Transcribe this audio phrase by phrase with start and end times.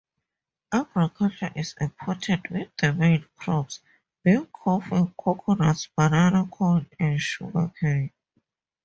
[0.71, 3.81] Agriculture is important with the main crops
[4.23, 8.11] being coffee, coconuts, banana, corn, and sugarcane.